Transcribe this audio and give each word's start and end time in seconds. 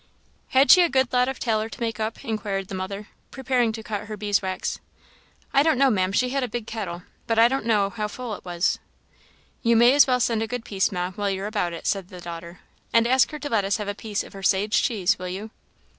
"Had 0.47 0.71
she 0.71 0.81
a 0.81 0.89
good 0.89 1.13
lot 1.13 1.27
of 1.29 1.37
taller 1.37 1.69
to 1.69 1.79
make 1.79 1.99
up?" 1.99 2.25
inquired 2.25 2.69
the 2.69 2.73
mother, 2.73 3.09
preparing 3.29 3.71
to 3.73 3.83
cut 3.83 4.07
her 4.07 4.17
bees' 4.17 4.41
wax. 4.41 4.79
"I 5.53 5.61
don't 5.61 5.77
know, 5.77 5.91
Ma'am; 5.91 6.11
she 6.11 6.29
had 6.29 6.41
a 6.43 6.47
big 6.47 6.65
kettle, 6.65 7.03
but 7.27 7.37
I 7.37 7.47
don't 7.47 7.67
know 7.67 7.91
how 7.91 8.07
full 8.07 8.33
it 8.33 8.43
was." 8.43 8.79
"You 9.61 9.75
may 9.75 9.93
as 9.93 10.07
well 10.07 10.19
send 10.19 10.41
a 10.41 10.47
good 10.47 10.65
piece, 10.65 10.91
Ma, 10.91 11.11
while 11.11 11.29
you 11.29 11.43
are 11.43 11.45
about 11.45 11.73
it," 11.73 11.85
said 11.85 12.07
the 12.07 12.19
daughter 12.19 12.61
"and 12.91 13.05
ask 13.05 13.29
her 13.29 13.37
to 13.37 13.49
let 13.49 13.63
us 13.63 13.77
have 13.77 13.87
a 13.87 13.93
piece 13.93 14.23
of 14.23 14.33
her 14.33 14.41
sage 14.41 14.81
cheese, 14.81 15.19
will 15.19 15.29
you?" 15.29 15.51